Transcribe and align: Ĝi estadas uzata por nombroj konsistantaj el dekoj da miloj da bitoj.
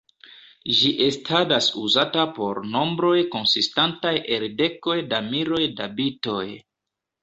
Ĝi 0.77 0.89
estadas 1.07 1.67
uzata 1.83 2.25
por 2.39 2.61
nombroj 2.71 3.13
konsistantaj 3.37 4.17
el 4.39 4.51
dekoj 4.67 5.01
da 5.15 5.25
miloj 5.33 5.65
da 5.81 5.95
bitoj. 6.05 6.47